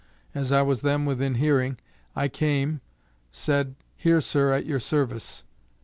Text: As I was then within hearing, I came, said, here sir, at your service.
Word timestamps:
As 0.33 0.51
I 0.51 0.63
was 0.63 0.81
then 0.81 1.05
within 1.05 1.35
hearing, 1.35 1.77
I 2.15 2.27
came, 2.27 2.81
said, 3.31 3.75
here 3.95 4.19
sir, 4.19 4.51
at 4.51 4.65
your 4.65 4.79
service. 4.79 5.43